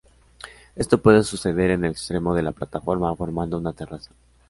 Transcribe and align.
Esto 0.75 0.99
puede 0.99 1.21
suceder 1.21 1.69
en 1.69 1.85
el 1.85 1.91
extremo 1.91 2.33
de 2.33 2.41
la 2.41 2.53
plataforma, 2.53 3.15
formando 3.15 3.59
una 3.59 3.71
terraza. 3.73 4.09